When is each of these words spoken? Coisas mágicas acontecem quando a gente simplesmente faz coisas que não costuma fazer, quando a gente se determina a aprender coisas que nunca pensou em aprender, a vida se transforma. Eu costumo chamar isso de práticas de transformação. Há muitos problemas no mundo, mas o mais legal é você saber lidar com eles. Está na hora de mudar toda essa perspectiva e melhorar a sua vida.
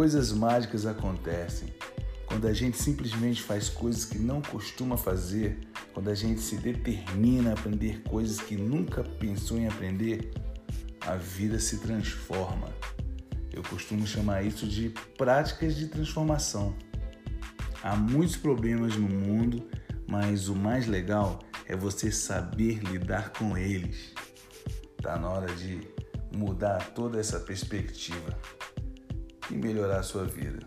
Coisas 0.00 0.32
mágicas 0.32 0.86
acontecem 0.86 1.68
quando 2.24 2.48
a 2.48 2.54
gente 2.54 2.78
simplesmente 2.78 3.42
faz 3.42 3.68
coisas 3.68 4.06
que 4.06 4.18
não 4.18 4.40
costuma 4.40 4.96
fazer, 4.96 5.58
quando 5.92 6.08
a 6.08 6.14
gente 6.14 6.40
se 6.40 6.56
determina 6.56 7.50
a 7.50 7.52
aprender 7.52 8.00
coisas 8.04 8.40
que 8.40 8.56
nunca 8.56 9.04
pensou 9.04 9.58
em 9.58 9.68
aprender, 9.68 10.32
a 11.02 11.16
vida 11.16 11.60
se 11.60 11.80
transforma. 11.80 12.68
Eu 13.52 13.62
costumo 13.64 14.06
chamar 14.06 14.42
isso 14.42 14.66
de 14.66 14.88
práticas 15.18 15.76
de 15.76 15.86
transformação. 15.88 16.74
Há 17.82 17.94
muitos 17.94 18.36
problemas 18.36 18.96
no 18.96 19.06
mundo, 19.06 19.68
mas 20.08 20.48
o 20.48 20.56
mais 20.56 20.86
legal 20.86 21.40
é 21.66 21.76
você 21.76 22.10
saber 22.10 22.78
lidar 22.84 23.34
com 23.34 23.54
eles. 23.54 24.14
Está 24.96 25.18
na 25.18 25.28
hora 25.28 25.54
de 25.56 25.86
mudar 26.34 26.78
toda 26.94 27.20
essa 27.20 27.38
perspectiva 27.38 28.34
e 29.50 29.54
melhorar 29.54 29.98
a 29.98 30.02
sua 30.02 30.24
vida. 30.24 30.60